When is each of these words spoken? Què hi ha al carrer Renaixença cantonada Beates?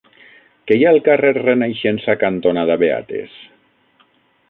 Què 0.69 0.77
hi 0.77 0.85
ha 0.87 0.93
al 0.93 0.97
carrer 1.09 1.33
Renaixença 1.37 2.17
cantonada 2.25 2.79
Beates? 2.85 3.41